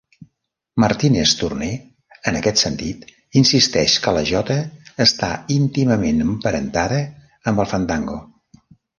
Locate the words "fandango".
7.75-8.17